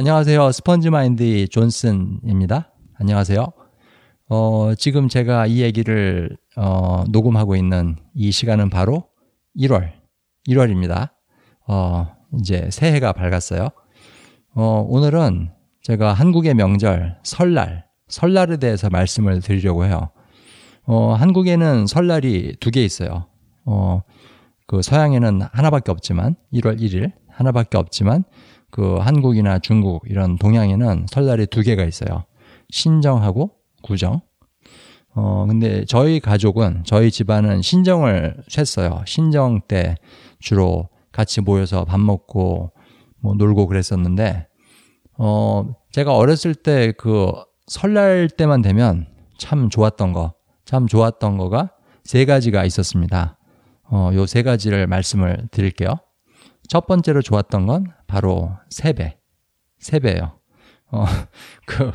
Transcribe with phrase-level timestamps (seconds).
[0.00, 0.50] 안녕하세요.
[0.52, 2.72] 스펀지마인드 존슨입니다.
[2.94, 3.52] 안녕하세요.
[4.30, 9.04] 어, 지금 제가 이 얘기를 어, 녹음하고 있는 이 시간은 바로
[9.58, 9.92] 1월,
[10.48, 11.10] 1월입니다.
[11.68, 12.06] 어,
[12.38, 13.68] 이제 새해가 밝았어요.
[14.54, 15.50] 어, 오늘은
[15.82, 20.08] 제가 한국의 명절 설날, 설날에 대해서 말씀을 드리려고 해요.
[20.86, 23.26] 어, 한국에는 설날이 두 개 있어요.
[23.66, 24.00] 어,
[24.66, 28.24] 그 서양에는 하나밖에 없지만 1월 1일 하나밖에 없지만
[28.70, 32.24] 그 한국이나 중국 이런 동양에는 설날이 두 개가 있어요.
[32.70, 33.50] 신정하고
[33.82, 34.20] 구정.
[35.14, 39.04] 어, 근데 저희 가족은, 저희 집안은 신정을 샜어요.
[39.06, 39.96] 신정 때
[40.38, 42.70] 주로 같이 모여서 밥 먹고
[43.20, 44.46] 뭐 놀고 그랬었는데,
[45.18, 47.32] 어, 제가 어렸을 때 그
[47.66, 51.70] 설날 때만 되면 참 좋았던 거, 참 좋았던 거가
[52.04, 53.36] 세 가지가 있었습니다.
[53.90, 55.96] 어, 요 세 가지를 말씀을 드릴게요.
[56.68, 59.16] 첫 번째로 좋았던 건 바로 세배.
[59.78, 60.32] 세배예요.
[60.90, 61.04] 어,
[61.64, 61.92] 그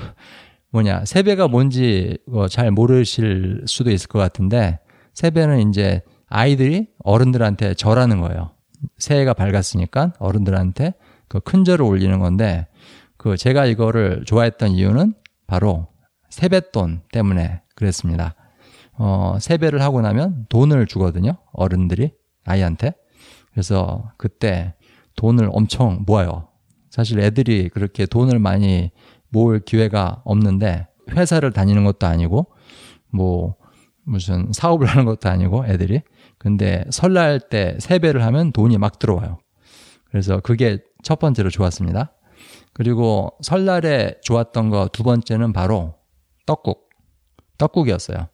[0.72, 4.80] 뭐냐 세배가 뭔지 뭐잘 모르실 수도 있을 것 같은데
[5.14, 8.52] 세배는 이제 아이들이 어른들한테 절하는 거예요.
[8.98, 10.94] 새해가 밝았으니까 어른들한테
[11.28, 12.68] 그 큰 절을 올리는 건데
[13.18, 15.14] 그 제가 이거를 좋아했던 이유는
[15.48, 15.88] 바로
[16.30, 18.36] 세뱃돈 때문에 그랬습니다.
[18.94, 21.38] 어, 세배를 하고 나면 돈을 주거든요.
[21.52, 22.14] 어른들이
[22.46, 22.94] 아이한테.
[23.52, 24.76] 그래서 그때
[25.16, 26.48] 돈을 엄청 모아요.
[26.90, 28.92] 사실 애들이 그렇게 돈을 많이
[29.30, 32.48] 모을 기회가 없는데 회사를 다니는 것도 아니고
[33.12, 33.56] 뭐
[34.04, 36.02] 무슨 사업을 하는 것도 아니고 애들이
[36.38, 39.40] 근데 설날 때 세배를 하면 돈이 막 들어와요.
[40.06, 42.14] 그래서 그게 첫 번째로 좋았습니다.
[42.74, 45.96] 그리고 설날에 좋았던 거 두 번째는 바로
[46.46, 46.90] 떡국.
[47.58, 48.28] 떡국이었어요.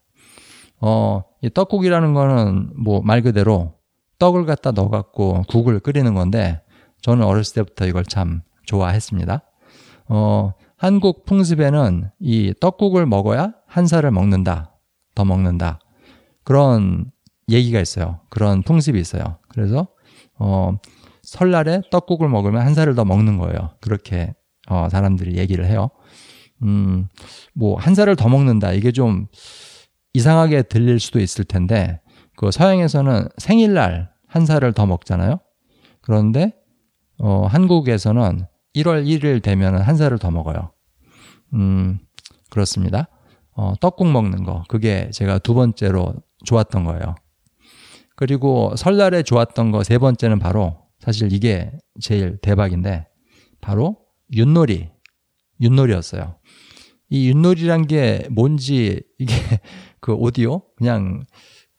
[0.81, 3.75] 어, 이 떡국이라는 거는 뭐 말 그대로
[4.19, 6.61] 떡을 갖다 넣어갖고 국을 끓이는 건데
[7.01, 9.41] 저는 어렸을 때부터 이걸 참 좋아했습니다.
[10.07, 14.77] 어, 한국 풍습에는 이 떡국을 먹어야 한 살을 먹는다.
[15.15, 15.79] 더 먹는다.
[16.43, 17.11] 그런
[17.49, 18.21] 얘기가 있어요.
[18.29, 19.37] 그런 풍습이 있어요.
[19.49, 19.87] 그래서,
[20.37, 20.77] 어,
[21.23, 23.75] 설날에 떡국을 먹으면 한 살을 더 먹는 거예요.
[23.79, 24.33] 그렇게,
[24.69, 25.89] 어, 사람들이 얘기를 해요.
[26.63, 27.07] 음,
[27.53, 28.71] 뭐, 한 살을 더 먹는다.
[28.71, 29.27] 이게 좀
[30.13, 31.99] 이상하게 들릴 수도 있을 텐데,
[32.35, 35.39] 그 서양에서는 생일날 한 살을 더 먹잖아요.
[36.01, 36.53] 그런데
[37.23, 38.45] 어, 한국에서는
[38.75, 40.71] 1월 1일 되면 한 살을 더 먹어요.
[41.53, 41.99] 음,
[42.49, 43.07] 그렇습니다.
[43.53, 44.63] 어, 떡국 먹는 거.
[44.67, 46.15] 그게 제가 두 번째로
[46.45, 47.15] 좋았던 거예요.
[48.15, 53.07] 그리고 설날에 좋았던 거 세 번째는 바로 사실 이게 제일 대박인데
[53.61, 53.97] 바로
[54.33, 54.89] 윷놀이.
[55.61, 56.35] 윷놀이였어요.
[57.09, 59.33] 이 윷놀이란 게 뭔지 이게
[59.99, 61.23] 그 오디오 그냥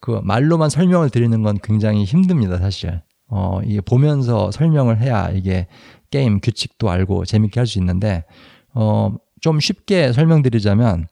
[0.00, 3.02] 그 말로만 설명을 드리는 건 굉장히 힘듭니다, 사실.
[3.34, 5.66] 어, 이게 보면서 설명을 해야 이게
[6.10, 8.24] 게임 규칙도 알고 재밌게 할 수 있는데,
[8.74, 11.06] 어, 좀 쉽게 설명드리자면,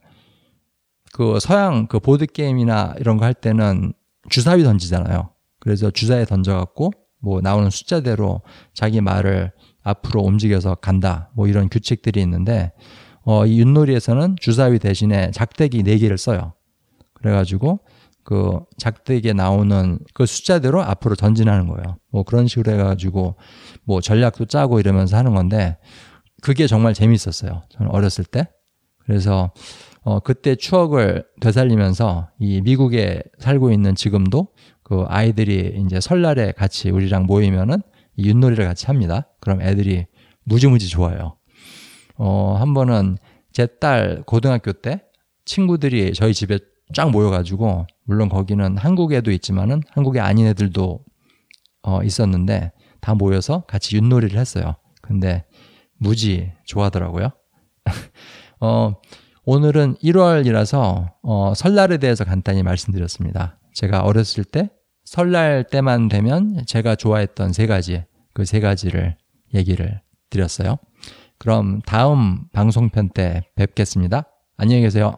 [1.13, 3.93] 그 서양 그 보드게임이나 이런 거 할 때는
[4.29, 5.29] 주사위 던지잖아요.
[5.59, 8.41] 그래서 주사위 던져갖고, 뭐 나오는 숫자대로
[8.73, 9.51] 자기 말을
[9.83, 11.31] 앞으로 움직여서 간다.
[11.33, 12.71] 뭐 이런 규칙들이 있는데,
[13.23, 16.53] 어, 이 윷놀이에서는 주사위 대신에 작대기 4개를 써요.
[17.15, 17.79] 그래가지고
[18.23, 21.97] 그 작대기에 나오는 그 숫자대로 앞으로 전진하는 거예요.
[22.11, 23.35] 뭐 그런 식으로 해가지고
[23.83, 25.77] 뭐 전략도 짜고 이러면서 하는 건데
[26.41, 27.63] 그게 정말 재밌었어요.
[27.69, 28.47] 저는 어렸을 때.
[28.99, 29.51] 그래서
[30.03, 34.47] 어 그때 추억을 되살리면서 이 미국에 살고 있는 지금도
[34.83, 37.81] 그 아이들이 이제 설날에 같이 우리랑 모이면은
[38.17, 39.27] 이 윷놀이를 같이 합니다.
[39.39, 40.05] 그럼 애들이
[40.43, 41.37] 무지무지 좋아요.
[42.17, 43.17] 어, 한 번은
[43.53, 45.01] 제 딸 고등학교 때
[45.45, 46.59] 친구들이 저희 집에
[46.93, 51.03] 쫙 모여가지고 물론 거기는 한국에도 있지만은 한국에 아닌 애들도
[51.83, 54.75] 어, 있었는데 다 모여서 같이 윷놀이를 했어요.
[55.01, 55.45] 근데
[55.97, 57.29] 무지 좋아하더라고요.
[58.59, 58.93] 어,
[59.45, 63.59] 오늘은 1월이라서 어, 설날에 대해서 간단히 말씀드렸습니다.
[63.73, 64.69] 제가 어렸을 때
[65.03, 68.03] 설날 때만 되면 제가 좋아했던 세 가지
[68.33, 69.17] 그 세 가지를
[69.53, 70.77] 얘기를 드렸어요.
[71.37, 74.25] 그럼 다음 방송편 때 뵙겠습니다.
[74.57, 75.15] 안녕히 계세요.